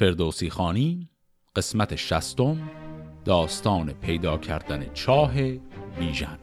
[0.00, 1.08] فردوسی خانی
[1.56, 2.70] قسمت شستم
[3.24, 5.32] داستان پیدا کردن چاه
[5.98, 6.38] بیژن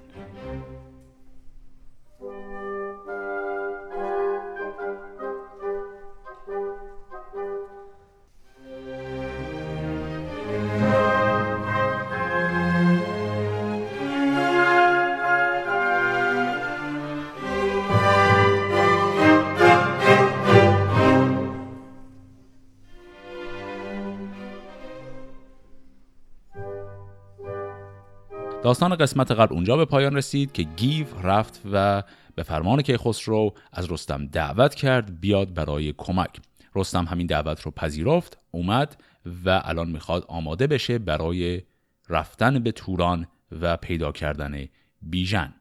[28.68, 32.04] داستان قسمت قبل اونجا به پایان رسید که گیو رفت و
[32.36, 36.40] به فرمان کیخسرو از رستم دعوت کرد بیاد برای کمک.
[36.76, 39.02] رستم همین دعوت رو پذیرفت اومد
[39.46, 41.62] و الان می‌خواد آماده بشه برای
[42.10, 43.28] رفتن به توران
[43.62, 44.66] و پیدا کردن
[45.02, 45.54] بیژن.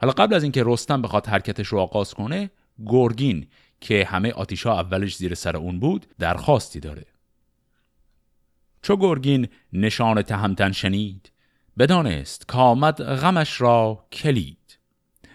[0.00, 2.50] حالا قبل از اینکه رستم بخواد حرکتش رو آغاز کنه
[2.86, 3.46] گرگین
[3.80, 7.06] که همه آتیشا اولش زیر سر اون بود درخواستی داره.
[8.82, 11.32] چو گرگین نشان تهمتن شنید
[11.78, 14.78] بدانست کامد غمش را کلید.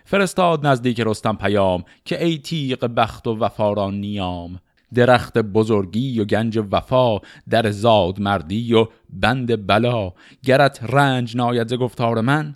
[0.06, 4.60] فرستاد نزدیک رستم پیام که ای تیغ بخت و وفا نیام.
[4.94, 10.14] درخت بزرگی و گنج وفا در زاد مردی و بند بلا.
[10.44, 12.56] گرت رنج ناید ز گفتار من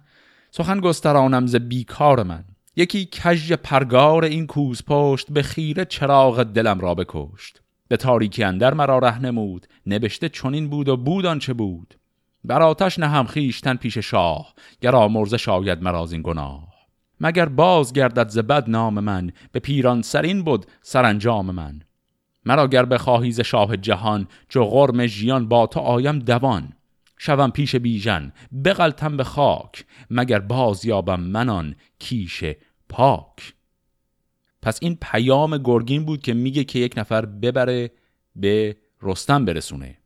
[0.52, 2.46] سخن گسترانم ز بیکار من.
[2.76, 7.62] یکی کژ پرگار این کوز پشت به خیره چراغ دلم را بکشت.
[7.88, 11.96] به تاریکی اندر مرا ره نمود نبشته چنین بود و بود آنچه بود.
[12.48, 16.76] بر آتش نهم خیشتن پیش شاه گر آمرزه شاید مراز این گناه.
[17.22, 21.82] مگر باز گردد ز بد نام من به پیران سرین بود سرانجام من.
[22.46, 26.74] مرا گر بخواهی ز شاه جهان چو غرم ژیان با تو آیم دوان.
[27.18, 28.32] شوم پیش بیژن
[28.66, 32.44] بغلتم به خاک مگر باز یابم منان کیش
[32.90, 33.54] پاک.
[34.62, 37.92] پس این پیام گرگین بود که میگه که یک نفر ببره
[38.36, 39.98] به رستم برسونه.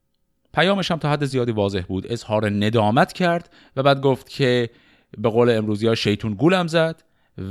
[0.60, 2.12] پیامش هم تا حد زیادی واضح بود.
[2.12, 4.70] اظهار ندامت کرد و بعد گفت که
[5.18, 7.04] به قول امروزی ها شیطون گولم زد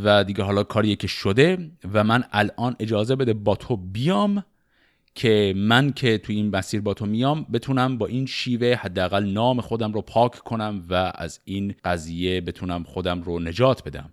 [0.05, 4.45] و دیگه حالا کاریه که شده و من الان اجازه بده با تو بیام
[5.15, 9.61] که من که توی این مسیر با تو میام بتونم با این شیوه حداقل نام
[9.61, 14.13] خودم رو پاک کنم و از این قضیه بتونم خودم رو نجات بدم.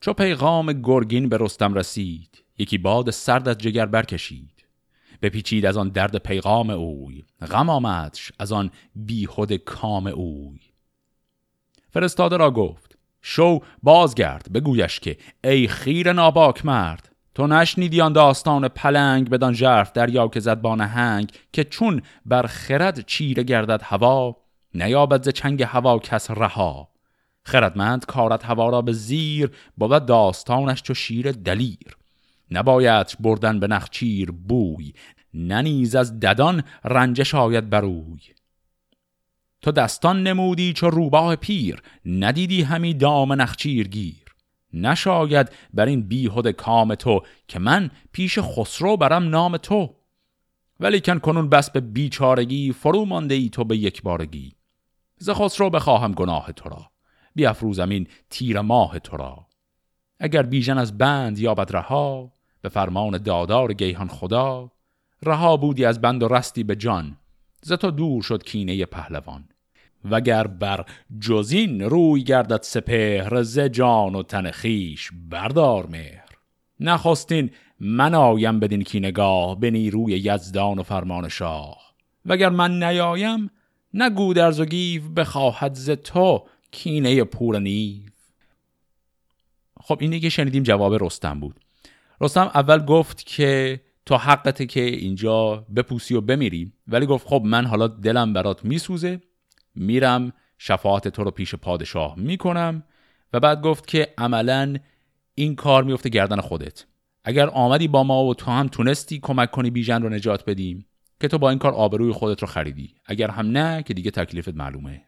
[0.00, 4.53] چو پیغام گرگین به رستم رسید یکی باد سرد از جگر برکشید.
[5.24, 7.24] بپیچید از آن درد پیغام اوی.
[7.50, 10.60] غم آمدش از آن بیخود کام اوی.
[11.90, 18.68] فرستاده را گفت شو بازگرد بگویش که ای خیر ناباک مرد تو نشنیدی آن داستان
[18.68, 24.36] پلنگ بدان ژرف دریا که زد با هنگ که چون بر خرد چیره گردد هوا
[24.74, 26.88] نیابد ز چنگ هوا کس رها.
[27.42, 31.96] خردمند کارت هوا را به زیر بود داستانش چو شیر دلیر.
[32.50, 34.92] نباید بردن به نخچیر بوی
[35.34, 38.20] ننیز از ددان رنجش آید بروی
[39.64, 44.24] تو دستان نمودی چو روباه پیر ندیدی همی دام نخچیر گیر.
[44.72, 49.94] نشاید بر این بیهد کام تو که من پیش خسرو برم نام تو.
[50.80, 54.54] ولیکن کنون بس به بیچارگی فرو مانده ای تو به یک بارگی.
[55.18, 56.90] ز خسرو بخواهم گناه تو را.
[57.34, 59.46] بیافروزم این تیر ماه تو را.
[60.20, 62.32] اگر بیژن از بند یا رها
[62.62, 64.70] به فرمان دادار گیهان خدا
[65.22, 67.16] رها بودی از بند و رستی به جان
[67.62, 69.48] ز تو دور شد کینه پهلوان.
[70.10, 70.84] وگر بر
[71.20, 76.28] جزین روی گردد سپهر ز جان و تن خیش بردار مهر.
[76.80, 77.50] نخواستین
[77.80, 81.94] من آیم بدین کینگاه به نیروی یزدان و فرمان شاه.
[82.26, 83.50] وگر من نیایم
[83.94, 84.64] نه گودرز و
[85.16, 88.13] بخواهد ز تو کینه پور نیو.
[89.86, 91.60] خب اینی که شنیدیم جواب رستم بود.
[92.20, 97.66] رستم اول گفت که تو حقته که اینجا بپوسی و بمیری ولی گفت خب من
[97.66, 99.20] حالا دلم برات میسوزه
[99.74, 102.82] میرم شفاعت تو رو پیش پادشاه می‌کنم.
[103.32, 104.76] و بعد گفت که عملا
[105.34, 106.84] این کار میفته گردن خودت.
[107.24, 110.86] اگر آمدی با ما و تو هم تونستی کمک کنی بیژن رو نجات بدیم
[111.20, 112.94] که تو با این کار آبروی خودت رو خریدی.
[113.06, 115.02] اگر هم نه که دیگه تکلیفت معلومه.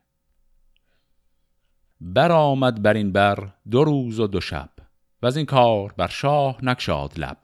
[2.00, 4.70] برآمد بر این بر دو روز و دو شب
[5.22, 7.38] و از این کار بر شاه نکشاد لب.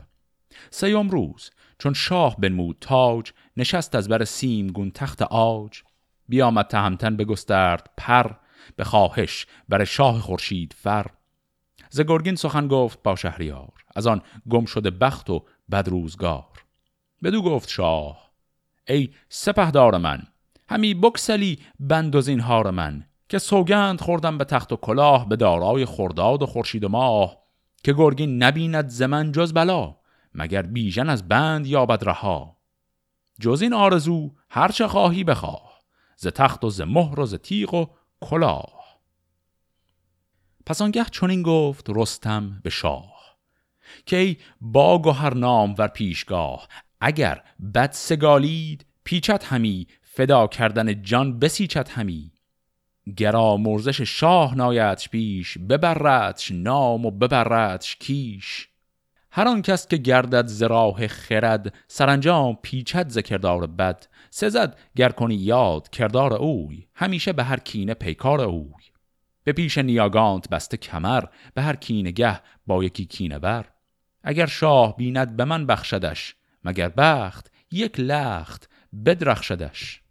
[0.70, 5.82] سیام روز چون شاه بنمود تاج نشست از بر سیمگون تخت آج
[6.28, 8.30] بیامد تهمتن بگسترد پر
[8.76, 11.06] به خواهش بر شاه خورشید فر.
[11.90, 16.64] ز گرگین سخن گفت با شهریار از آن گم شده بخت و بد روزگار.
[17.22, 18.32] بدو گفت شاه
[18.88, 20.22] ای سپهدار من
[20.68, 23.06] همی بکسلی بند و زینهار من.
[23.32, 27.38] که سوگند خوردم به تخت و کلاه به دارای خرداد و خورشید و ماه
[27.84, 29.96] که گرگین نبیند زمن جز بلا
[30.34, 32.56] مگر بیژن از بند یابد رها.
[33.40, 35.80] جز این آرزو هرچه خواهی بخواه
[36.16, 37.86] ز تخت و ز مهر و ز تیغ و
[38.20, 39.00] کلاه.
[40.66, 43.36] پس آنگه چنین گفت رستم به شاه
[44.06, 46.68] که ای با هر نام ور پیشگاه
[47.00, 47.42] اگر
[47.74, 52.31] بد سگالید پیچت همی فدا کردن جان بسیچت همی.
[53.16, 58.68] گرا مرزش شاه نایدش پیش ببردش نام و ببردش کیش.
[59.30, 64.06] هر آن کس که گردد ز راه خرد سرانجام پیچد ز کردار بد.
[64.30, 68.82] سزد گر کنی یاد کردار اوی همیشه به هر کینه پیکار اوی.
[69.44, 73.64] به پیش نیاگانت بسته کمر به هر کینه گه با یکی کینه بر.
[74.24, 76.34] اگر شاه بیند به من بخشدش
[76.64, 78.68] مگر بخت یک لخت
[79.06, 80.01] بدرخشدش.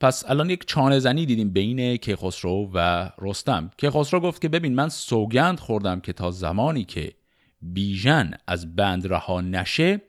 [0.00, 3.70] پس الان یک چانه زنی دیدیم بین کیخسرو و رستم.
[3.76, 7.12] کیخسرو گفت که ببین من سوگند خوردم که تا زمانی که
[7.62, 10.00] بیژن از بند رها نشه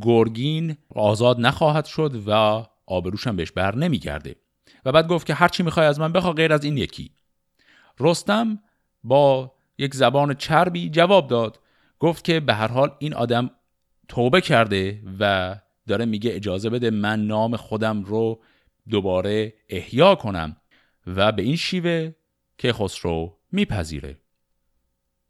[0.00, 4.36] گرگین آزاد نخواهد شد و آبروشم بهش بر نمیگرده.
[4.84, 7.10] و بعد گفت که هرچی می‌خوای از من بخوا غیر از این یکی.
[8.00, 8.58] رستم
[9.04, 11.58] با یک زبان چربی جواب داد.
[11.98, 13.50] گفت که به هر حال این آدم
[14.08, 15.56] توبه کرده و
[15.88, 18.40] داره میگه اجازه بده من نام خودم رو
[18.90, 20.56] دوباره احیا کنم
[21.06, 22.12] و به این شیوه
[22.58, 24.20] که خسرو میپذیره.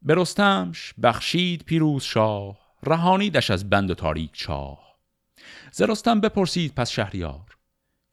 [0.02, 4.98] به رستمش بخشید پیروز شاه رهانیدش از بند تاریک چاه.
[5.72, 7.56] ز رستم بپرسید پس شهریار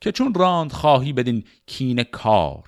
[0.02, 2.64] که چون راند خواهی بدین کین کار؟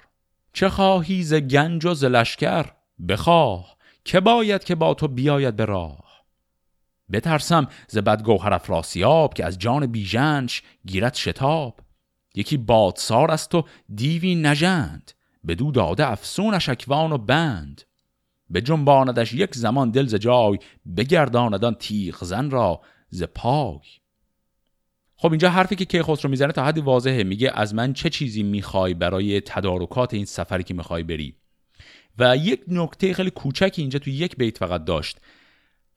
[0.53, 2.65] چه خواهی ز گنج و ز لشکر
[3.07, 6.25] بخواه؟ که باید که با تو بیاید به راه؟
[7.11, 11.79] بترسم ز بدگوهر افراسیاب که از جان بیژنش گیرد شتاب.
[12.35, 15.11] یکی بادسار است و دیوی نژند
[15.47, 17.81] دو داده افسونش اکوان و بند.
[18.49, 20.59] به جنباندش یک زمان دل ز جای
[20.97, 23.79] بگرداندان تیغ زن را ز پای.
[25.15, 28.93] خب اینجا حرفی که کیخسرو می‌زنه تا حدی واضحه میگه از من چه چیزی می‌خوای
[28.93, 31.35] برای تدارکات این سفری که می‌خوای بری؟
[32.19, 35.17] و یک نکته خیلی کوچکی اینجا تو یک بیت فقط داشت.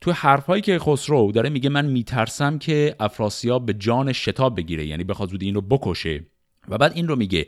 [0.05, 5.05] تو حرفهایی که خسرو داره میگه من میترسم که افراسیاب به جان شتاب بگیره یعنی
[5.05, 6.27] بخواد زود این رو بکشه.
[6.69, 7.47] و بعد این رو میگه.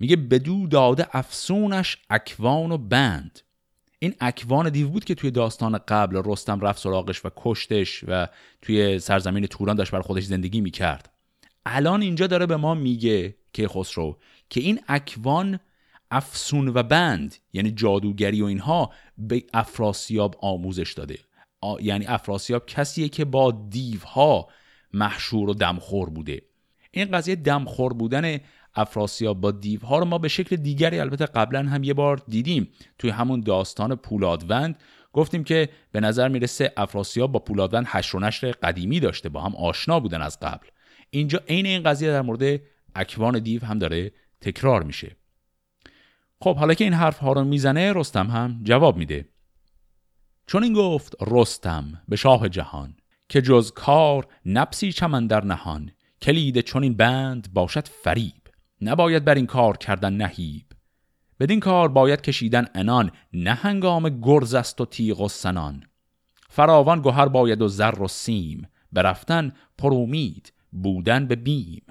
[0.00, 3.40] میگه بدو داده افسونش اکوان و بند.
[3.98, 8.28] این اکوان دیو بود که توی داستان قبل رستم رفت سراغش و کشتش و
[8.62, 11.10] توی سرزمین توران داشت بر خودش زندگی می‌کرد.
[11.66, 14.18] الان اینجا داره به ما میگه که خسرو
[14.50, 15.58] که این اکوان
[16.10, 21.18] افسون و بند یعنی جادوگری و اینها به افراسیاب آموزش داده.
[21.80, 24.48] یعنی افراسیاب کسیه که با دیوها
[24.92, 26.42] محشور و دمخور بوده.
[26.90, 28.38] این قضیه دمخور بودن
[28.74, 32.68] افراسیاب با دیوها رو ما به شکل دیگری البته قبلا هم یه بار دیدیم
[32.98, 34.78] توی همون داستان پولادوند.
[35.12, 39.56] گفتیم که به نظر می‌رسه افراسیاب با پولادوند هشت و نشر قدیمی داشته با هم
[39.56, 40.66] آشنا بودن از قبل.
[41.10, 42.60] اینجا عین این قضیه در مورد
[42.94, 45.16] اکوان دیو هم داره تکرار میشه.
[46.40, 49.28] خب حالا که این حرف ها رو می‌زنه رستم هم جواب میده.
[50.52, 52.94] چون این گفت رستم به شاه جهان
[53.28, 55.90] که جز کار نپسی چمن در نهان
[56.22, 58.42] کلید چون این بند باشد فریب.
[58.80, 60.66] نباید بر این کار کردن نهیب.
[61.40, 65.84] بدین کار باید کشیدن انان نه هنگام گرز است و تیغ و سنان.
[66.50, 71.82] فراوان گوهر باید و زر و سیم برفتن پرومید بودن به بیم.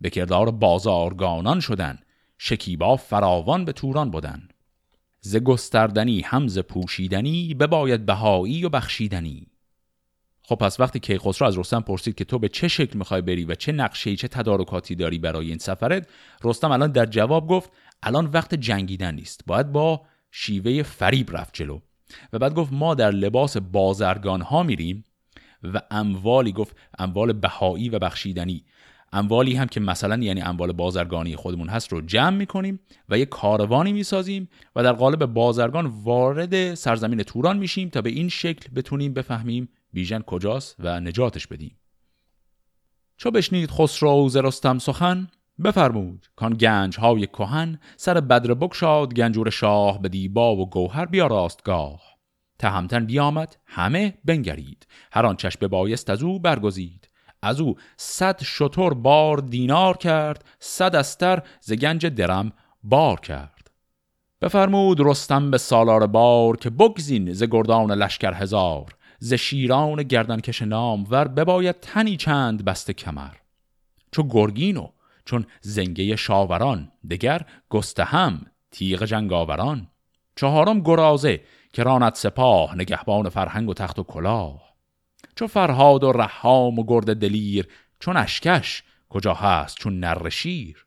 [0.00, 1.98] به کردار بازارگانان شدن
[2.38, 4.48] شکیبا فراوان به توران بودن
[5.24, 9.46] ز گستردنی همز پوشیدنی بباید بهایی و بخشیدنی.
[10.42, 13.54] خب پس وقتی کیخسرو از رستم پرسید که تو به چه شکل می‌خوای بری و
[13.54, 16.08] چه نقشه چه تدارکاتی داری برای این سفرت
[16.44, 17.70] رستم الان در جواب گفت
[18.02, 19.40] الان وقت جنگیدن نیست.
[19.46, 21.80] باید با شیوه فریب رفت جلو.
[22.32, 25.04] و بعد گفت ما در لباس بازرگان ها میریم
[25.62, 28.64] و اموالی گفت اموال بهایی و بخشیدنی.
[29.12, 33.92] اموالی هم که مثلا یعنی اموال بازرگانی خودمون هست رو جمع می‌کنیم و یه کاروانی
[33.92, 39.68] می‌سازیم و در قالب بازرگان وارد سرزمین توران میشیم تا به این شکل بتونیم بفهمیم
[39.92, 41.78] بیژن کجاست و نجاتش بدیم.
[43.16, 45.28] چو بشنید خسرو ز رستم سخن
[45.64, 51.26] بفرمود کان گنج های کهن سر بدر بکشاد گنجور شاه به دیبا و گوهر بیا
[51.26, 52.02] راستگاه
[52.58, 54.86] تهمتن بیامد همه بنگرید.
[55.12, 57.08] هر آن چشم بایست از او برگزید.
[57.42, 63.70] از او صد شتر بار دینار کرد صد استر ز گنج درم بار کرد.
[64.42, 71.06] بفرمود رستم به سالار بار که بگزین ز گردان لشکر هزار ز شیران گردنکش نام
[71.10, 73.34] ور بباید تنی چند بسته کمر.
[74.12, 74.88] چو گرگینو
[75.24, 79.88] چون زنگه شاوران دگر گستهم تیغ جنگاوران.
[80.36, 81.40] چهارم گرازه
[81.72, 84.71] که راند سپاه نگهبان فرهنگ و تخت و کلاه.
[85.36, 87.68] چو فرهاد و رحام و گرد دلیر
[88.00, 90.86] چون اشکش کجا هست چون نر شیر.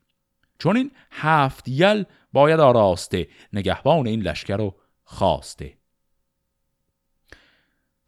[0.58, 4.74] چون این هفت یل باید آراسته نگهبان این لشکر رو
[5.04, 5.72] خواسته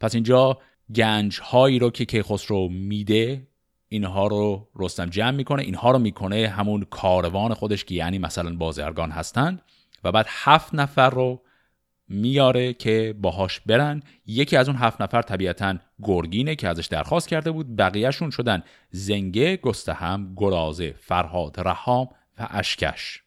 [0.00, 0.58] پس اینجا
[0.94, 3.46] گنج هایی رو که کیخسرو میده
[3.88, 9.10] اینها رو رستم جمع می‌کنه اینها رو می‌کنه همون کاروان خودش که یعنی مثلا بازرگان
[9.10, 9.62] هستند
[10.04, 11.42] و بعد هفت نفر رو
[12.08, 14.02] میاره که باهاش برن.
[14.26, 19.56] یکی از اون هفت نفر طبیعتا گرگینه که ازش درخواست کرده بود بقیهشون شدن زنگه
[19.56, 23.22] گستهم گرازه فرهاد رهام و اشکش.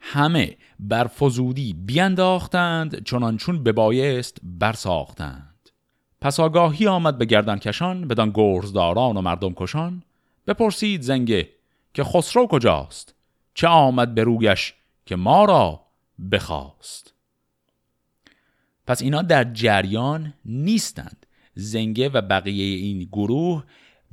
[0.00, 5.70] همه بر فزودی بینداختند چنانچون ببایست برساختند.
[6.20, 10.02] پس آگاهی آمد به گردن کشان بدان گرزداران و مردم کشان.
[10.46, 11.48] بپرسید زنگه
[11.94, 13.14] که خسرو کجاست؟
[13.54, 14.74] چه آمد به رویش
[15.06, 15.80] که ما را
[16.32, 17.14] بخواست؟
[18.88, 21.26] پس اینا در جریان نیستند.
[21.54, 23.64] زنگه و بقیه این گروه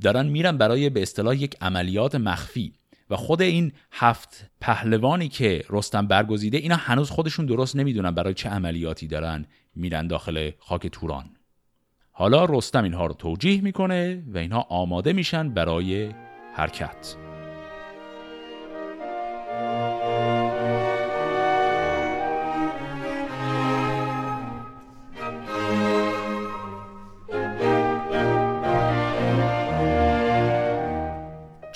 [0.02, 2.72] دارن میرن برای به اصطلاح یک عملیات مخفی
[3.10, 8.48] و خود این هفت پهلوانی که رستم برگزیده اینا هنوز خودشون درست نمی‌دونن برای چه
[8.48, 11.36] عملیاتی دارن میرن داخل خاک توران.
[12.12, 16.10] حالا رستم اینها رو توجیه می‌کنه و اینها آماده میشن برای
[16.54, 17.25] حرکت.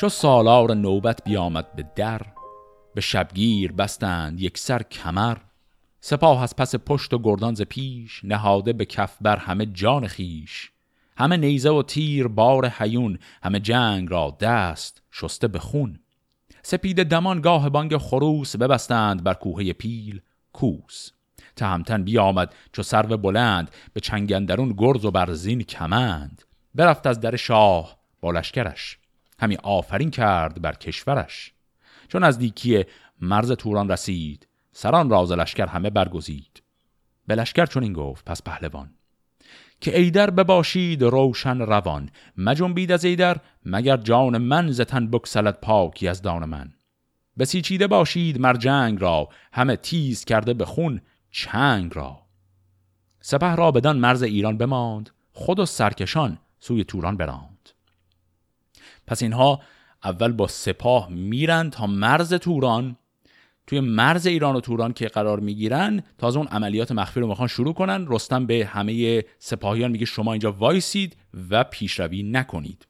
[0.01, 2.21] چو سالار نوبت بیامد به در
[2.95, 5.37] به شبگیر بستند یک سر کمر.
[6.01, 10.71] سپاه از پس پشت و گردان ز پیش نهاده به کف بر همه جان خیش
[11.17, 16.01] همه نیزه و تیر بار حیون همه جنگ را دست شسته به خون.
[16.63, 20.21] سپید دمان گاه بانگ خروس ببستند بر کوه پیل
[20.53, 21.11] کوس.
[21.57, 26.43] تهمتن بیامد چو سرو بلند به چنگندرون گرز و برزین کمند.
[26.75, 29.00] برفت از در شاه با لشکرش.
[29.41, 31.53] همی آفرین کرد بر کشورش.
[32.09, 32.85] چون از دیکی
[33.21, 36.63] مرز توران رسید سران راز لشکر همه برگزید.
[37.27, 38.91] به لشکر چون این گفت پس پهلوان
[39.81, 42.11] که ایدر بباشید روشن روان.
[42.37, 46.73] مجنبید از ایدر مگر جان من زتن بکسلت پاکی از دان من.
[47.39, 52.21] بسیچیده باشید مر جنگ را همه تیز کرده به خون چنگ را.
[53.21, 57.50] سپه را بدان مرز ایران بماند خود و سرکشان سوی توران براند.
[59.11, 59.61] پس اینها
[60.05, 62.97] اول با سپاه میرن تا مرز توران
[63.67, 67.75] توی مرز ایران و توران که قرار می‌گیرن تازه اون عملیات مخفی رو می‌خوان شروع
[67.75, 68.07] کنن.
[68.09, 71.17] رستم به همه سپاهیان میگه شما اینجا وایسید
[71.51, 72.87] و پیشروی نکنید.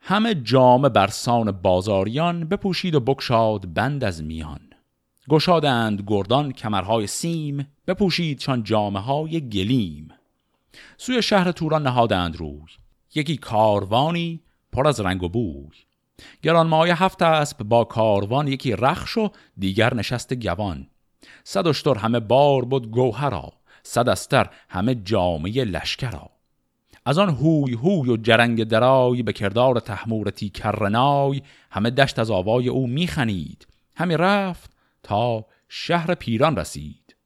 [0.00, 4.60] همه جام برسان بازاریان بپوشید و بکشاد بند از میان.
[5.28, 10.08] گشادند گردان کمرهای سیم بپوشید چون جامه های گلیم.
[10.96, 12.85] سوی شهر توران نهادند روی.
[13.16, 14.40] یکی کاروانی
[14.72, 15.76] پر از رنگ و بوی.
[16.42, 20.86] گرانمایه هفت اسب با کاروان یکی رخش و دیگر نشست گوان.
[21.44, 26.30] صد اشتر همه بار بود گوهرا صد استر همه جامعه لشکرا.
[27.06, 32.68] از آن هوی هوی و جرنگ درای به کردار تحمورتی کرنای همه دشت از آوای
[32.68, 34.70] او میخنید همی رفت
[35.02, 37.16] تا شهر پیران رسید.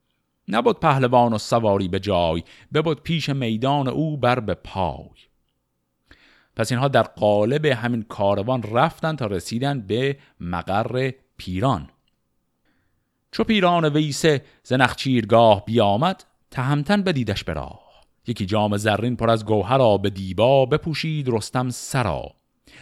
[0.49, 2.43] نبود پهلوان و سواری به جای
[2.75, 5.30] ببود پیش میدان او بر به پای.
[6.57, 11.91] پس اینها در قالب همین کاروان رفتن تا رسیدن به مقر پیران.
[13.33, 17.91] چو پیران ویسه ز نخچیرگاه بیامد تهمتن بدیدش به راه.
[18.27, 22.31] یکی جام زرین پر از گوهر به دیبا بپوشید رستم سرا.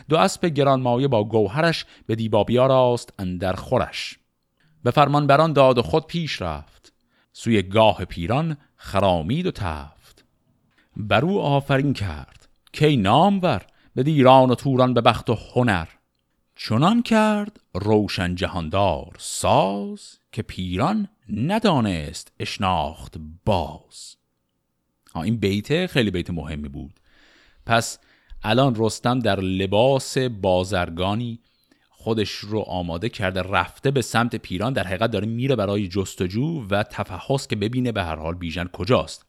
[0.09, 4.19] دو اسب گرانمایه با گوهرش به دیبا بیاراست اندر خورش.
[4.85, 6.93] به فرمان بران داد و خود پیش رفت.
[7.33, 10.25] سوی گاه پیران خرامید و تفت.
[10.97, 12.38] بر او آفرین کرد.
[12.73, 15.89] کی نامور به ایران و توران به بخت و هنر.
[16.57, 24.17] چنان کرد روشن جهاندار ساز که پیران ندانست اشناخت باز.
[25.15, 27.01] این بیت خیلی بیت مهمی بود.
[27.67, 27.99] پس
[28.43, 31.41] الان رستم در لباس بازرگانی
[31.91, 36.83] خودش رو آماده کرده رفته به سمت پیران در حقیقت داره میره برای جستجو و
[36.83, 39.28] تفحص که ببینه به هر حال بیژن کجاست.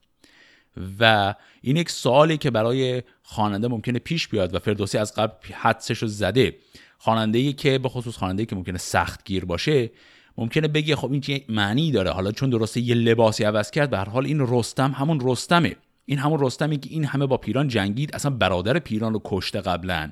[1.00, 5.98] و این یک سوالی که برای خواننده ممکنه پیش بیاد و فردوسی از قبل حدسش
[5.98, 6.56] رو زده
[6.98, 9.92] خواننده که به خصوص خواننده که ممکنه سخت گیر باشه
[10.38, 13.98] ممکنه بگه خب این چه معنی داره؟ حالا چون درسته یه لباسی عوض کرد به
[13.98, 15.76] هر حال این رستم همون رستمه.
[16.06, 20.12] این همون رستمی که این همه با پیران جنگید اصلا برادر پیران رو کشته قبلا.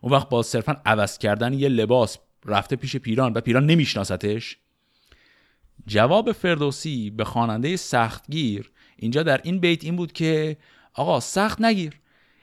[0.00, 4.56] اون وقت با صرفا عوض کردن یه لباس رفته پیش پیران و پیران نمیشناستش
[5.86, 10.56] جواب فردوسی به خواننده سختگیر اینجا در این بیت این بود که
[10.94, 12.00] آقا سخت نگیر.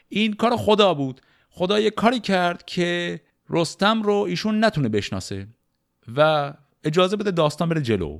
[0.10, 1.22] این کار خدا بود.
[1.50, 5.48] خدا یه کاری کرد که رستم رو ایشون نتونه بشناسه
[6.16, 8.20] و اجازه بده داستان بره جلو.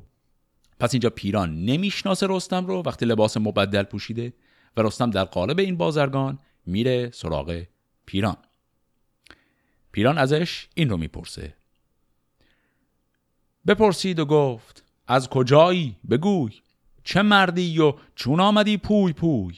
[0.80, 4.34] پس اینجا پیران نمی‌شناسه رستم رو وقتی لباس مبدل پوشیده
[4.78, 7.64] و رستم در قالب این بازرگان میره سراغ
[8.06, 8.38] پیران.
[9.92, 11.54] پیران ازش این رو می‌پرسه.
[13.68, 16.52] بپرسید و گفت از کجایی؟ بگوی.
[17.06, 19.56] چه مردی و چون آمدی پوی پوی؟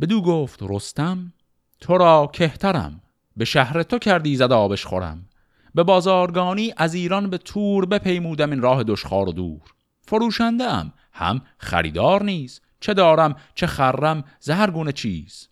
[0.00, 1.32] بدو گفت رستم
[1.80, 3.00] تو را کهترم.
[3.36, 5.28] به شهر تو کردی زد آبش خورم.
[5.74, 9.60] به بازارگانی از ایران به تور بپیمودم این راه دشخار و دور.
[10.02, 12.60] فروشنده ام هم خریدار نیز.
[12.80, 15.48] چه دارم چه خرم زهر گونه چیز.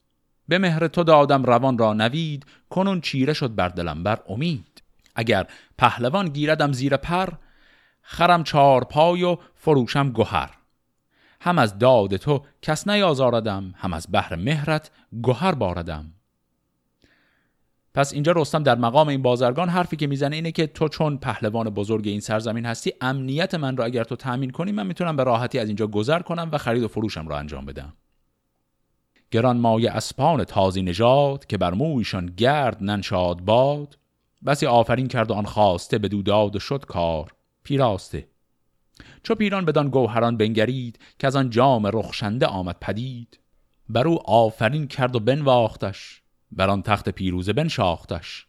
[0.48, 4.82] به مهر تو دادم روان را نوید کنون چیره شد بر دلم بر امید.
[5.14, 5.46] اگر
[5.78, 7.28] پهلوان گیردم زیر پر
[8.02, 10.61] خرم چار پای و فروشم گهر.
[11.44, 14.90] هم از داد تو کس نیازاردم هم از بحر مهرت
[15.22, 16.12] گهر باردم.
[17.94, 21.70] پس اینجا رستم در مقام این بازرگان حرفی که می‌زنه اینه که تو چون پهلوان
[21.70, 25.58] بزرگ این سرزمین هستی امنیت من را اگر تو تأمین کنی من می‌تونم به راحتی
[25.58, 27.92] از اینجا گذر کنم و خرید و فروشم را انجام بدم.
[29.30, 33.98] گران مایه اسپان تازی نژاد که بر مویشان گرد ننشاد باد
[34.46, 38.31] بسی آفرین کرد و آن خواسته به دوداد و شد کار پیراسته.
[39.22, 43.38] چو پیران بدان گوهران بنگرید که از آن جام رخشنده آمد پدید.
[43.88, 48.46] بر او آفرین کرد و بنواختش بر آن تخت پیروزه بنشاختش.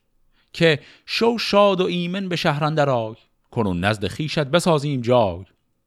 [0.54, 3.16] که شو شاد و ایمن به شهرنده رای
[3.52, 5.46] کنون نزد خیشت بسازیم جای.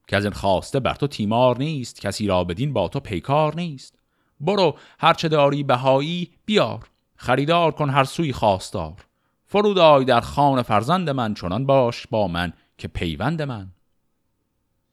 [0.09, 3.99] که از این خواسته بر تو تیمار نیست کسی را بدین با تو پیکار نیست.
[4.41, 6.89] برو هرچه داری بهایی بیار.
[7.17, 8.95] خریدار کن هر سوی خواستار.
[9.47, 13.73] فرود آی در خان فرزند من چنان باش با من که پیوند من.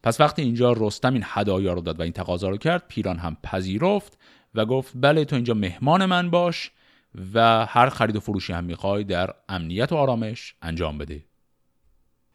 [0.03, 3.37] پس وقتی اینجا رستم این هدایا رو داد و این تقاضا رو کرد پیران هم
[3.43, 4.17] پذیرفت
[4.55, 6.71] و گفت بله تو اینجا مهمان من باش
[7.33, 11.25] و هر خرید و فروشی هم می‌خوای در امنیت و آرامش انجام بده.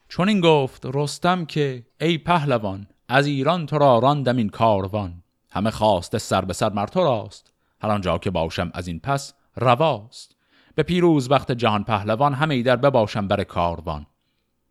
[0.09, 5.71] چون این گفت رستم که ای پهلوان از ایران تو را راندم این کاروان همه
[5.71, 10.37] خواسته سر به سر مر تو راست هر آنجا که باشم از این پس رواست.
[10.75, 14.07] به پیروز وقت جهان پهلوان همه در بباشم بر کاروان.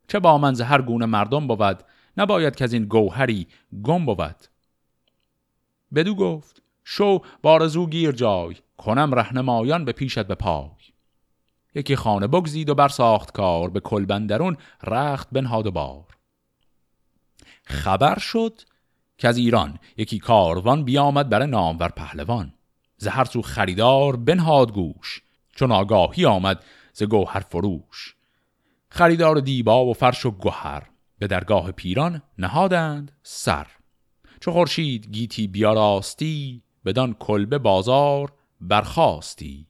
[0.08, 1.84] چه با من هر گونه مردم بود
[2.18, 3.48] نباید که از این گوهری
[3.84, 4.36] گم بود.
[5.96, 10.70] بدو گفت شو بارزو گیر جای کنم رهنمایان به پیشت به پای.
[11.76, 16.06] یکی خانه بگزید و بر ساخت کار به کلبندرون رخت بنهاد و بار.
[17.64, 18.62] خبر شد
[19.18, 22.54] که از ایران یکی کاروان بیامد بر نامور پهلوان.
[22.98, 25.22] زهر سو خریدار بنهاد گوش
[25.56, 28.16] چون آگاهی آمد ز گوهر فروش.
[28.90, 30.84] خریدار دیبا و فرش و گوهر.
[31.20, 33.68] به درگاه پیران نهادند سر.
[34.40, 39.68] چو خورشید گیتی بیاراستی بدان کلبه بازار برخواستی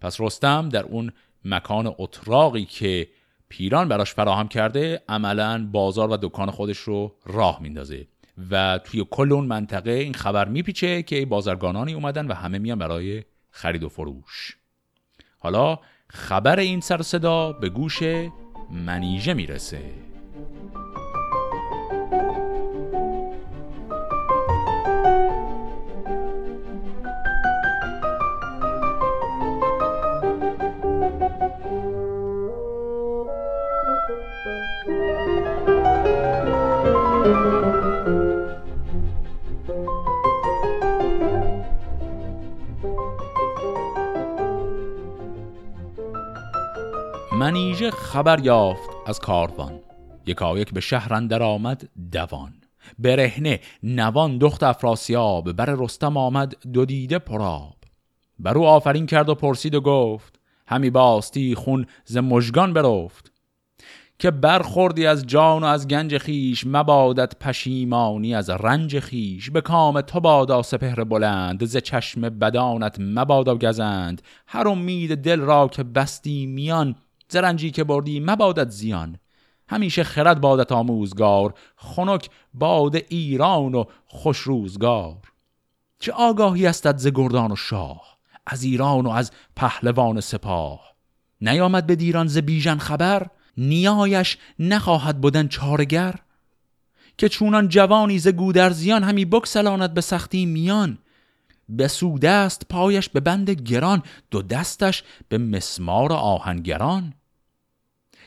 [0.00, 1.12] پس رستم در اون
[1.44, 3.08] مکان اتراقی که
[3.48, 8.06] پیران براش فراهم کرده عملا بازار و دکان خودش رو راه میندازه
[8.50, 13.24] و توی کل اون منطقه این خبر میپیچه که بازرگانانی اومدن و همه میان برای
[13.50, 14.56] خرید و فروش.
[15.38, 17.98] حالا خبر این سر صدا به گوش
[18.70, 19.80] منیژه می‌رسه.
[47.38, 49.80] منیژه خبر یافت از کاروان.
[50.26, 52.54] یکایک به شهر اندر آمد دوان.
[52.98, 57.76] برهنه نوان دخت افراسیاب بر رستم آمد دو دیده پراب.
[58.38, 63.32] بر او آفرین کرد و پرسید و گفت همی باستی خون ز مژگان برفت.
[64.18, 70.00] که برخوردی از جان و از گنج خیش مبادت پشیمانی از رنج خیش به کام
[70.00, 74.22] تو بادا سپهر بلند ز چشم بدانت مبادا گزند.
[74.46, 76.94] هر امید دل را که بستی میان
[77.28, 79.18] زرنجی که بردی مبادت زیان.
[79.68, 85.16] همیشه خرد بادت آموزگار خنک باد ایران و خوش روزگار.
[85.98, 90.94] چه آگاهی استد ز گردان و شاه از ایران و از پهلوان سپاه.
[91.40, 96.14] نیامد به دیران ز بیژن خبر نیایش نخواهد بودن چارگر.
[97.18, 100.98] که چونان جوانی ز گودرزیان همی بکسلاند به سختی میان.
[101.68, 107.14] به است پایش به بند گران دو دستش به مسمار آهنگران.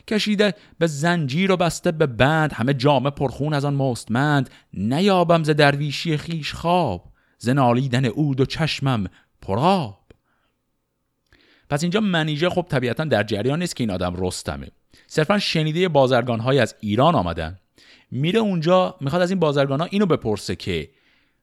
[0.07, 4.49] کشیده به زنجیر و بسته به بند همه جامه پرخون از آن مستمند.
[4.73, 9.07] نیابم ز درویشی خیش خواب ز نالیدن اود و چشمم
[9.41, 10.01] پراب
[11.69, 14.67] پس اینجا منیژه خب طبیعتا در جریان نیست که این آدم رستمه.
[15.07, 17.59] صرفا شنیده بازرگان های از ایران آمدن.
[18.11, 20.89] میره اونجا می‌خواد از این بازرگان ها اینو بپرسه که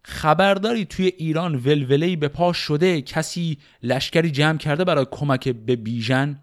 [0.02, 6.40] خبرداری توی ایران ولولهی به پا شده کسی لشکری جمع کرده برای کمک به بیژن؟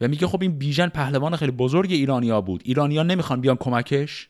[0.00, 2.62] و میگه خب این بیژن پهلوان خیلی بزرگ ایرانیا بود.
[2.64, 4.28] ایرانیا نمی‌خوان بیان کمکش؟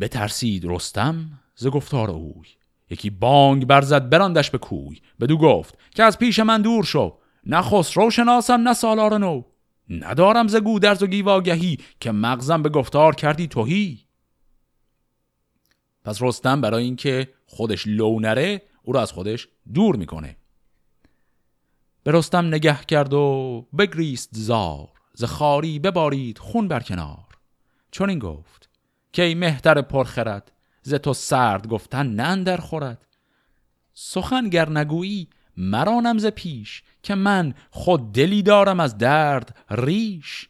[0.00, 2.46] بترسید رستم ز گفتار اوی.
[2.90, 5.00] یکی بانگ برزد براندش به کوی.
[5.20, 7.18] بدو گفت که از پیش من دور شو.
[7.46, 9.42] نه خسرو شناسم نه سالار نو.
[9.90, 14.03] ندارم ز گودرز و گیواگهی که مغزم به گفتار کردی توهی.
[16.04, 20.36] پس رستم برای اینکه خودش لو نره او را از خودش دور می‌کنه.
[22.02, 27.26] به رستم نگه کرد و بگریست زار ز خاری ببارید خون بر کنار.
[27.90, 28.68] چون این گفت
[29.12, 33.06] که ای مهتر پرخرد ز تو سرد گفتن نه در خورد.
[33.94, 40.48] سخن گر نگویی مرانم ز پیش که من خود دلی دارم از درد ریش.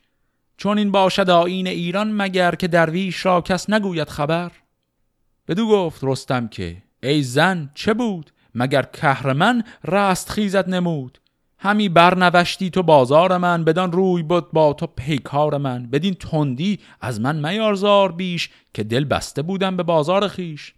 [0.57, 4.53] چون این باشد آین ایران مگر که درویش را کس نگوید خبر؟
[5.49, 11.19] بدو گفت رستم که ای زن چه بود؟ مگر کهر من رست خیزت نمود؟
[11.59, 15.91] همی برنوشتی تو بازار من بدان روی بود با تو پیکار من.
[15.91, 20.75] بدین تندی از من میارزار بیش که دل بسته بودم به بازار خیش.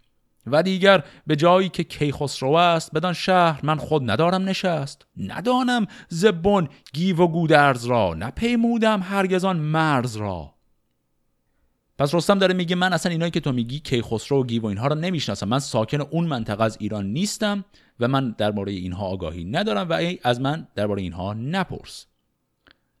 [0.47, 5.05] و دیگر به جایی که کیخسرو است بدان شهر من خود ندارم نشست.
[5.17, 10.56] ندانم زبون گیو و گودرز را نپیمودم هرگزان مرز را.
[11.97, 14.87] پس رستم داره میگه من اصلا اینایی که تو میگی کیخسرو و گیو و اینها
[14.87, 15.47] رو نمی‌شناسم.
[15.47, 17.65] من ساکن اون منطقه از ایران نیستم
[17.99, 22.05] و من درباره اینها آگاهی ندارم و از من درباره اینها نپرس.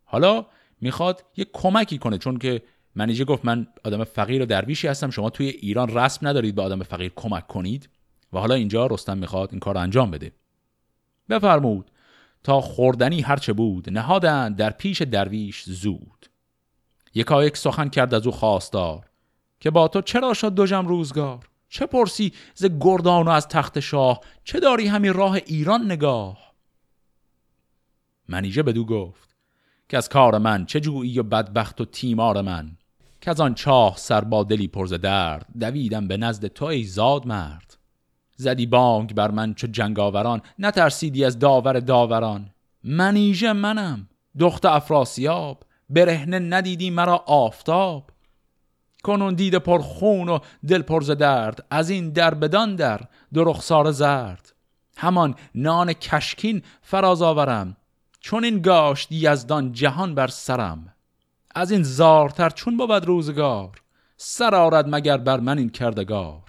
[0.03, 0.45] حالا
[0.81, 2.61] می‌خواد یه کمکی کنه چون که
[2.95, 6.83] منیجه گفت من آدم فقیر و درویشی هستم شما توی ایران رسم ندارید به آدم
[6.83, 7.89] فقیر کمک کنید.
[8.33, 10.31] و حالا اینجا رستم می‌خواد این کار رو انجام بده.
[11.29, 11.91] بفرمود.
[12.43, 16.25] تا خوردنی هرچه بود نهادن در پیش درویش زود.
[17.15, 19.05] یکایک سخن کرد از او خواستار
[19.59, 24.19] که با تو چرا شد دوجم روزگار؟ چه پرسی ز گردان و از تخت شاه؟
[24.43, 26.53] چه داری همین راه ایران نگاه؟
[28.29, 29.35] منیژه بدو گفت
[29.89, 32.77] که از کار من چه جویی و بدبخت و تیمار من؟
[33.21, 37.27] که از آن چاه سر با دلی پرز درد دویدم به نزد تو ای زاد
[37.27, 37.77] مرد.
[38.35, 42.49] زدی بانگ بر من چو جنگاوران نترسیدی از داور داوران.
[42.83, 45.63] منیژه منم دخت افراسیاب.
[45.89, 48.11] برهنه ندیدی مرا آفتاب.
[49.03, 53.01] کنون دید پر خون و دل پر درد از این در بدان در
[53.33, 54.53] درخسار زرد.
[54.97, 57.77] همان نان کشکین فراز آورم
[58.19, 60.93] چون این گاشت یزدان جهان بر سرم.
[61.55, 63.81] از این زارتر چون بود روزگار
[64.17, 66.43] سر آرد مگر بر من این کردگار.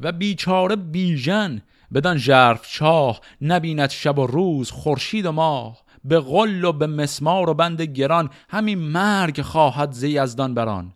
[0.00, 1.62] و بیچاره بیژن
[1.94, 5.83] بدان ژرف چاه نبیند شب و روز خورشید و ماه.
[6.04, 10.92] به غل و به مسمار و بند گران همین مرگ خواهد زی یزدان بران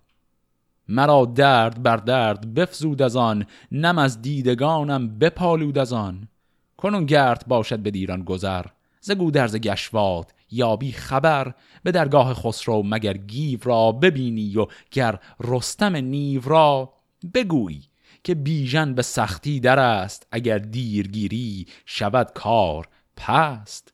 [0.89, 6.29] مرا درد بر درد بفزود از آن نم از دیدگانم بپالود از آن.
[6.77, 8.65] کنون گرد باشد به دیران گذر
[9.01, 11.55] ز گودرز گشواد یابی خبر.
[11.83, 16.93] به درگاه خسرو مگر گیو را ببینی و گر رستم نیو را
[17.35, 17.83] بگویی
[18.25, 20.27] که بیژن به سختی در است.
[20.33, 23.93] اگر دیرگیری شود کار پست.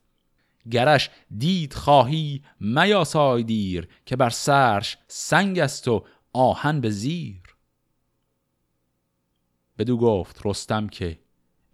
[0.71, 7.43] گرش دید خواهی میاسای دیر که بر سرش سنگ است و آهن به زیر.
[9.79, 11.19] بدو گفت رستم که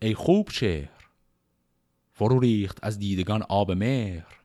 [0.03, 1.01] ای خوب شهر
[2.13, 4.41] فرو ریخت از دیدگان آب مهر.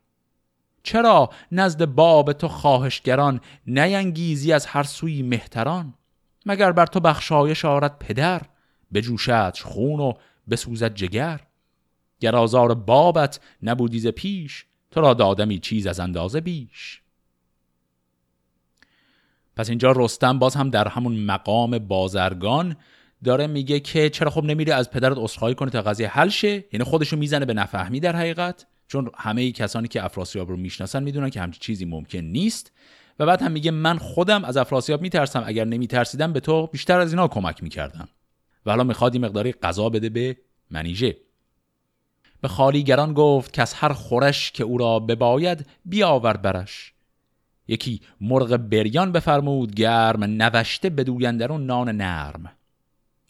[0.84, 5.94] چرا نزد باب تو خواهشگران نینگیزی از هر سوی مهتران؟
[6.46, 8.42] مگر بر تو بخشایش آرد پدر
[8.94, 10.14] بجوشد خون و
[10.50, 11.42] بسوزد جگر.
[12.20, 17.02] گر آزار بابت نبودی ز پیش تو را دادمی چیز از اندازه بیش.
[19.56, 22.76] پس اینجا رستم باز هم در همون مقام بازرگان
[23.24, 26.84] داره میگه که چرا خب نمیره از پدرت عذرخواهی کنه تا قضیه حل شه؟ یعنی
[26.84, 31.30] خودشو می‌زنه به نفهمی در حقیقت چون همه ای کسانی که افراسیاب رو می‌شناسن می‌دونن
[31.30, 32.72] که همچین چیزی ممکن نیست.
[33.20, 37.12] و بعد هم میگه من خودم از افراسیاب میترسم اگر نمیترسیدم به تو بیشتر از
[37.14, 38.08] اینا کمک می‌کردم.
[38.66, 40.38] و حالا می‌خواد مقداری قضا بده به
[40.72, 41.18] منیژه.
[42.46, 46.94] به خالیگران گفت که از هر خورش که او را بباید بیاور برش.
[47.68, 52.52] یکی مرغ بریان بفرمود گرم نوشته بدویندرون نان نرم.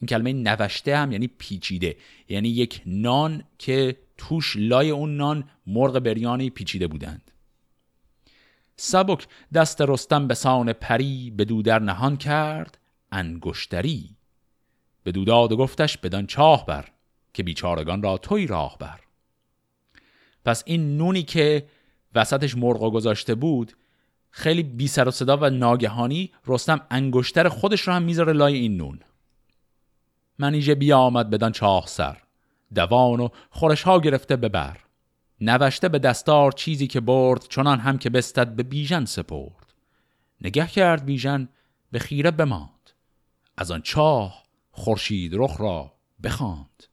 [0.01, 1.97] این کلمه نوشته هم یعنی پیچیده
[2.29, 7.31] یعنی یک نان که توش لای اون نان مرغ بریانی پیچیده بودند.
[8.75, 12.77] سبک دست رستم به سان پری به در نهان کرد
[13.11, 14.09] انگشتری.
[15.03, 16.85] به دوداد گفتش بدان چاه بر
[17.33, 19.04] که بیچارگان را توی راه بر.
[20.45, 21.67] پس این نونی که
[22.15, 23.73] وسطش مرغا گذاشته بود
[24.31, 28.77] خیلی بی سر و صدا و ناگهانی رستم انگشتر خودش رو هم می‌ذاره لای این
[28.77, 28.99] نون.
[30.39, 32.17] منیژه بیا آمد بدان چاه سر
[32.75, 34.77] دوان و خورش ها گرفته ببر
[35.41, 39.73] نوشته به دستار چیزی که برد چنان هم که بستد به بیژن سپرد.
[40.41, 41.49] نگه کرد بیژن
[41.91, 42.89] به خیره بماند.
[43.57, 46.83] از آن چاه خورشید رخ را بخواند.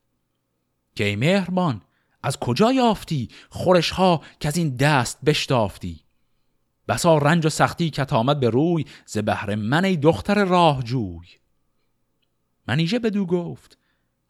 [0.95, 1.83] که مهربان
[2.23, 6.01] از کجا یافتی خورش ها که از این دست بشتافتی؟
[6.89, 11.27] بسا رنج و سختی که آمد به روی ز بهر من ای دختر راه جوی
[12.69, 13.79] منیژه بدو گفت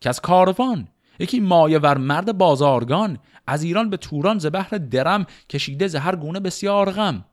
[0.01, 5.27] که از کاروان یکی مایه ور مرد بازارگان از ایران به توران ز بهر درم
[5.51, 7.25] کشیده ز هر گونه بسیار غم.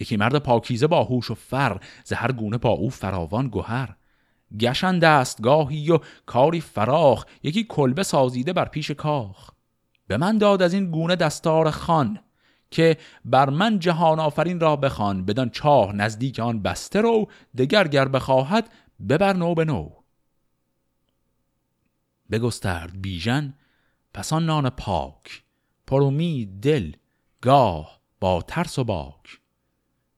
[0.00, 3.94] یکی مرد پاکیزه با هوش و فر ز هر گونه با او فراوان گهر.
[4.60, 9.50] گشن دستگاهی و کاری فراخ یکی کلبه سازیده بر پیش کاخ.
[10.08, 12.18] به من داد از این گونه دستار خان
[12.70, 18.08] که بر من جهان آفرین را بخوان بدان چاه نزدیک آن بسته رو دگر گر
[18.08, 18.72] بخواهد
[19.08, 19.90] ببر نو به نو.
[22.30, 23.54] بگسترد بیژن
[24.14, 25.42] پس آن نان پاک
[25.86, 26.92] پرومی دل
[27.40, 29.40] گاه با ترس و باک.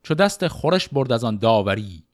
[0.03, 2.05] چو دست خورش برد از آن داوری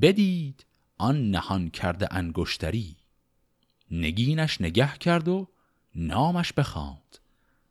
[0.00, 0.66] بدید
[0.98, 2.96] آن نهان کرده انگشتری.
[3.90, 5.48] نگینش نگه کرد و
[5.96, 7.18] نامش بخواند.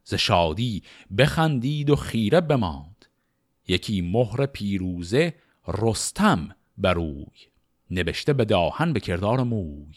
[0.04, 0.84] ز شادی
[1.18, 3.06] بخندید و خیره بماند.
[3.68, 5.36] یکی مهر پیروزه
[5.68, 7.26] رستم بروی
[7.92, 9.96] نوشته به داهن به کردار موی.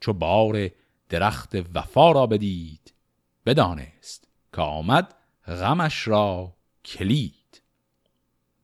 [0.00, 0.70] چو بار
[1.08, 2.92] درخت وفا را بدید
[3.46, 5.14] بدانست که آمد
[5.46, 7.62] غمش را کلید.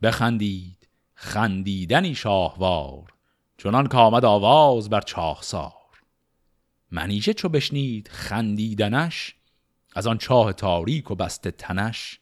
[0.02, 3.12] بخندید خندیدنی شاهوار
[3.58, 5.81] چنان که آمد آواز بر چاهسار.
[6.92, 9.34] منیژه چو بشنید خندیدنش
[9.94, 12.18] از آن چاه تاریک و بسته تنش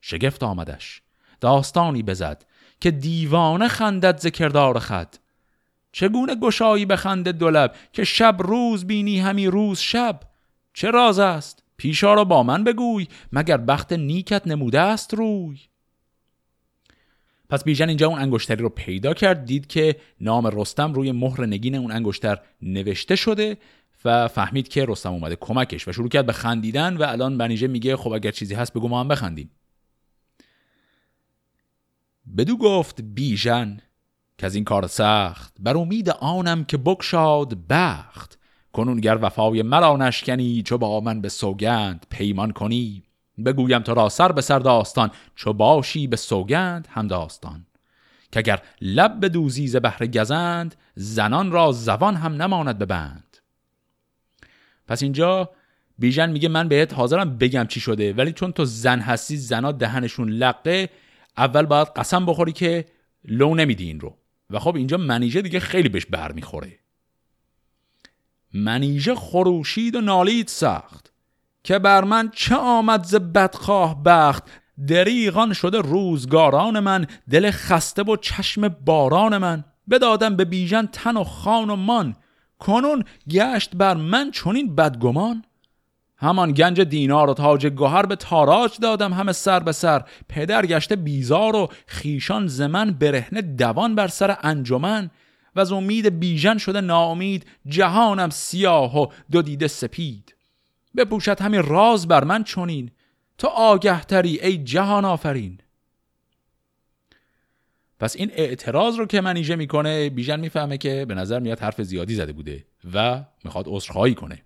[0.00, 1.02] شگفت آمدش.
[1.40, 2.44] داستانی بزد
[2.80, 5.14] که دیوانه خندد ز کردار خد
[5.92, 10.20] چگونه گشایی بخنده دولب که شب روز بینی همی روز شب؟
[10.74, 15.58] چه راز است؟ پیشا را با من بگوی مگر بخت نیکت نموده است روی؟
[17.50, 21.74] پس بیژن اینجا اون انگشتری رو پیدا کرد دید که نام رستم روی مهر نگین
[21.74, 23.56] اون انگشتر نوشته شده
[24.04, 27.96] و فهمید که رستم اومده کمکش و شروع کرد به خندیدن و الان بنیژه میگه
[27.96, 29.50] خب اگر چیزی هست بگو ما هم بخندیم.
[32.36, 33.80] بدو گفت بیژن
[34.38, 38.38] که از این کار سخت بر امید آنم که بکشاد بخت.
[38.72, 43.02] کنون گر وفای مرا نشکنی چو با من به سوگند پیمان کنی.
[43.44, 47.66] بگویم تو را سر به سر داستان چو باشی به سوگند هم داستان.
[48.32, 53.27] که اگر لب به دوزیز بهر گزند زنان را زبان هم نماند ببند
[54.88, 55.50] پس اینجا
[55.98, 60.28] بیژن میگه من بهت حاضرم بگم چی شده ولی چون تو زن هستی زنا دهنشون
[60.28, 60.88] لقه
[61.36, 62.84] اول باید قسم بخوری که
[63.24, 64.16] لو نمیدی این رو.
[64.50, 66.78] و خب اینجا منیژه دیگه خیلی بهش بر می‌خوره.
[68.54, 71.12] منیژه خروشید و نالید سخت
[71.64, 74.44] که بر من چه آمد ز بدخواه بخت.
[74.86, 79.64] دریغان شده روزگاران من دل خسته و چشم باران من.
[79.90, 82.16] بدادم به بیژن تن و خان و مان.
[82.58, 85.44] کنون گشت بر من چنین بدگمان؟
[86.16, 90.04] همان گنج دینار و تاج گوهر به تاراج دادم همه سر به سر.
[90.28, 95.10] پدر گشته بیزار و خیشان زمن برهنه دوان بر سر انجمن.
[95.56, 100.34] و از امید بیژن شده ناامید جهانم سیاه و دو دیده سپید.
[100.96, 102.90] بپوشد همین راز بر من چنین.
[103.38, 105.58] تو آگه تری ای جهان آفرین.
[108.00, 112.14] پس این اعتراض رو که منیژه می‌کنه بیژن می‌فهمه که به نظر میاد حرف زیادی
[112.14, 114.42] زده بوده و می‌خواد عذرخواهی کنه.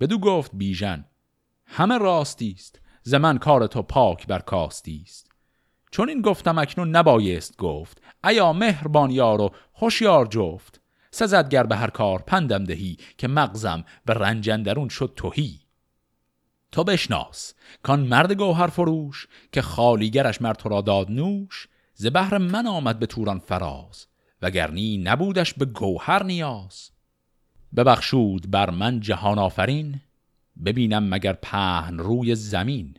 [0.00, 1.04] بدو گفت بیژن
[1.66, 2.80] همه راستی است.
[3.02, 5.30] زمن کار تو پاک بر کاستی است.
[5.90, 11.90] چون این گفتم اکنون نبایست گفت ایا مهربان یار و هوشیار جفت؟ سزدگر به هر
[11.90, 15.60] کار پندم دهی که مغزم به رنجندرون شد توهی
[16.72, 22.38] تو بشناس کان مرد گوهر فروش که خالیگرش مرد تو را داد نوش ز بهر
[22.38, 24.06] من آمد به توران فراز
[24.42, 26.90] وگرنی نبودش به گوهر نیاز.
[27.76, 30.00] ببخشود بر من جهان آفرین
[30.64, 32.94] ببینم مگر پهن روی زمین.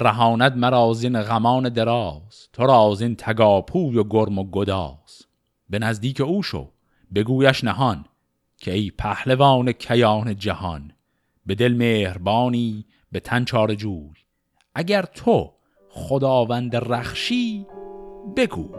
[0.00, 5.22] رهاند مرا زین غمان دراز تو را زین تگاپوی و گرم و گداز.
[5.70, 6.70] به نزدیک او شو
[7.14, 8.04] بگویش نهان
[8.56, 10.92] که ای پهلوان کیان جهان
[11.46, 14.14] به دل مهربانی به تن چار جوی.
[14.74, 15.52] اگر تو
[15.90, 17.66] خداوند رخشی
[18.36, 18.78] بگوی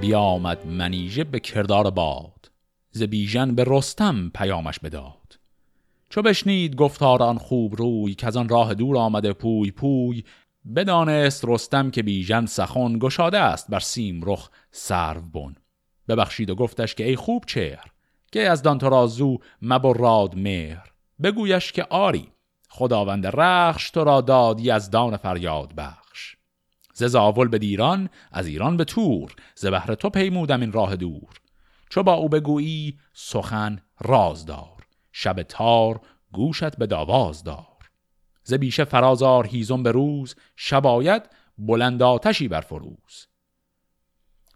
[0.00, 2.50] بیامد منیژه به کردار باد
[2.90, 5.38] ز بیژن به رستم پیامش بداد.
[6.08, 10.24] چو بشنید گفتار آن خوب روی که از آن راه دور آمده پوی پوی
[10.76, 15.54] بدانست رستم که بیژن سخن گشاده است بر سیم رخ سرو بن.
[16.08, 17.86] ببخشید و گفتش که ای خوب چهر
[18.32, 20.92] که از دان رازو مبراد مهر.
[21.22, 22.28] بگویش که آری
[22.68, 26.36] خداوند رخش تو را داد یزدان فریاد بخش.
[26.94, 29.34] ز زاول به دیران از ایران به تور.
[29.54, 31.40] ز بهر تو پیمودم این راه دور.
[31.90, 36.00] چو با او بگویی سخن راز دار شب تار
[36.32, 37.79] گوشت به داواز دار.
[38.50, 41.22] ز بیشه فرازار هیزم به روز شباید
[41.58, 43.26] بلند آتشی بر فروز.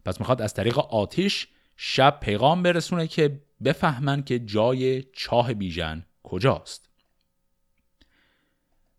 [0.05, 6.89] پس می‌خواد از طریق آتش شب پیغام برسونه که بفهمن که جای چاه بیژن کجاست.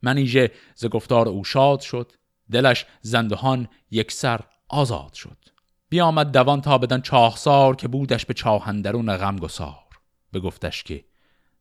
[0.01, 2.12] منیژه ز گفتار او شاد شد
[2.51, 3.67] دلش زندهان
[4.10, 5.38] سر آزاد شد.
[5.89, 9.99] بیامد دوان تا بدن چاهسار که بودش به چاهندرون غم گسار
[10.34, 11.05] بگفتش که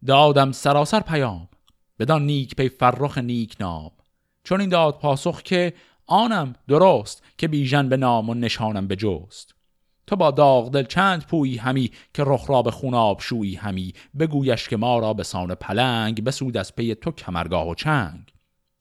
[0.07, 1.49] دادم سراسر پیام
[1.99, 3.91] بدان نیک پی فرخ نیک نام.
[4.45, 5.75] چون این داد پاسخ که
[6.07, 9.55] آنم درست که بیژن به نام و نشانم به جست
[10.07, 13.93] تو با داغ دل چند پویی همی که رخ را به خوناب شویی همی.
[14.19, 18.33] بگویش که ما را به سان پلنگ بسود از پی تو کمرگاه و چنگ.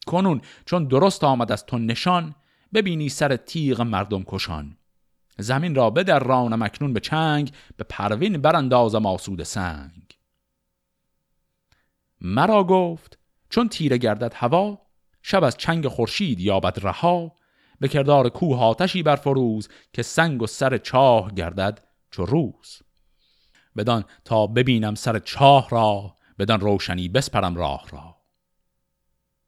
[0.08, 2.36] کنون چون درست آمد از تو نشان
[2.74, 4.78] ببینی سر تیغ مردم کشان.
[5.38, 10.03] زمین را بدر رانم اکنون به چنگ به پروین براندازم آسود سنگ.
[12.24, 14.82] مرا گفت چون تیره گردد هوا
[15.22, 17.36] شب از چنگ خورشید یابد رها
[17.80, 22.82] به کردار کوه آتشی بر فروز که سنگ و سر چاه گردد چو روز.
[23.78, 28.16] بدان تا ببینم سر چاه را بدان روشنی بسپرم راه را.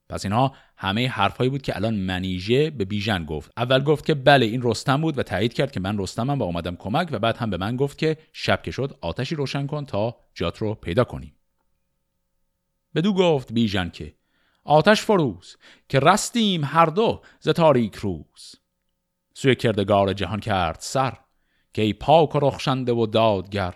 [0.10, 3.52] پس اینها همه حرفهایی بود که الان منیژه به بیژن گفت.
[3.58, 6.76] اول گفت که بله این رستم بود و تایید کرد که من رستمم و اومدم
[6.76, 10.18] کمک و بعد هم به من گفت که شب که شد آتشی روشن کن تا
[10.34, 11.36] جات رو پیدا کنیم.
[12.96, 14.16] بدو گفت بیژن که
[14.64, 15.58] آتش فروز
[15.90, 18.56] که رستیم هر دو ز تاریک روز.
[19.34, 21.18] سوی کردگار جهان کرد سر
[21.74, 23.76] که ای پاک و رخشنده و دادگر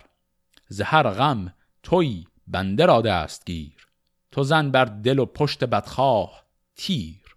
[0.68, 3.88] ز هر غم توی بنده را دست گیر
[4.32, 6.44] تو زن بر دل و پشت بدخواه
[6.76, 7.36] تیر.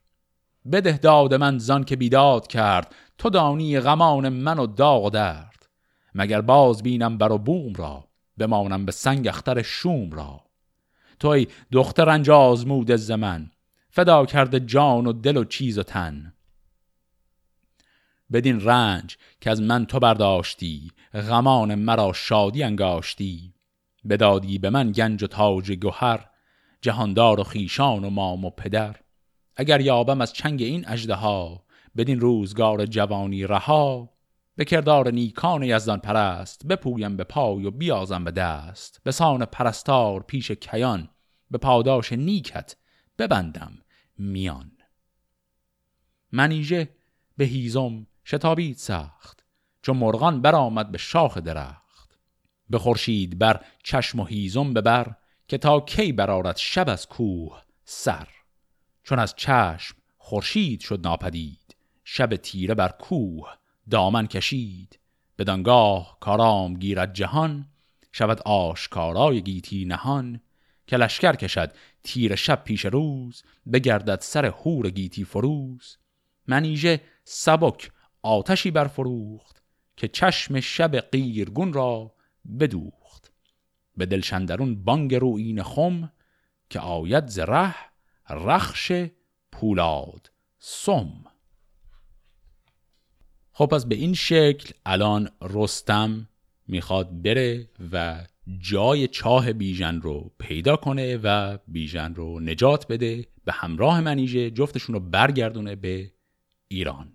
[0.71, 5.69] بده داد من زان که بیداد کرد تو دانی غمان من و داغ درد.
[6.15, 10.52] مگر باز بینم بر و بوم را بمانم به سنگ اختر شوم را.
[11.23, 13.51] توی دختر رنج آزمود زمن.
[13.89, 16.33] فدا کرده جان و دل و چیز و تن.
[18.31, 23.53] بدین رنج که از من تو برداشتی غمان مرا شادی انگاشتی.
[24.09, 26.29] بدادی به من گنج و تاج گوهر
[26.81, 28.95] جهاندار و خیشان و مام و پدر.
[29.55, 31.63] اگر یابم از چنگ این اجده ها
[31.97, 34.12] بدین روزگار جوانی رها
[34.55, 39.01] به کردار نیکان یزدان پرست بپویم به پای و بیازم به دست.
[39.03, 41.09] به سان پرستار پیش کیان
[41.51, 42.75] به پاداش نیکت
[43.19, 43.73] ببندم
[44.17, 44.71] میان.
[46.31, 46.89] منیژه
[47.37, 49.43] به هیزم شتابید سخت
[49.81, 52.19] چون مرغان برآمد به شاخ درخت.
[52.69, 55.15] به خورشید بر چشم و هیزم ببر
[55.47, 58.27] که تا کی برارد شب از کوه سر.
[59.03, 63.47] چون از چشم خورشید شد ناپدید شب تیره بر کوه
[63.89, 64.99] دامن کشید.
[65.37, 67.67] بدانگاه کارام گیرد جهان
[68.11, 70.41] شود آشکارای گیتی نهان.
[70.87, 73.43] که لشکر کشد تیر شب پیش روز
[73.73, 75.97] بگردد سر هور گیتی فروز.
[76.47, 77.91] منیژه سبک
[78.21, 79.63] آتشی برفروخت
[79.97, 82.15] که چشم شب قیرگون را
[82.59, 83.31] بدوخت.
[83.97, 86.11] به دلشندرون بانگ روین خم
[86.69, 87.75] که آید ز ره
[88.29, 88.91] رخش
[89.51, 91.23] پولاد سم.
[93.53, 96.29] خب پس به این شکل الان رستم
[96.67, 98.25] می‌خواد بره و
[98.59, 104.95] جای چاه بیژن رو پیدا کنه و بیژن رو نجات بده به همراه منیژه جفتشون
[104.95, 106.11] رو برگردونه به
[106.67, 107.13] ایران.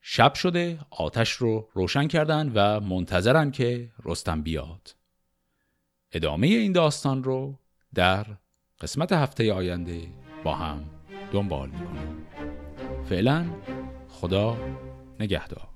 [0.00, 4.96] شب شده آتش رو روشن کردن و منتظرن که رستم بیاد.
[6.12, 7.58] ادامه این داستان رو
[7.94, 8.26] در
[8.80, 10.00] قسمت هفته آینده
[10.44, 10.84] با هم
[11.32, 12.26] دنبال می‌کنیم.
[13.04, 13.46] فعلا
[14.08, 14.56] خدا
[15.20, 15.69] نگهدار.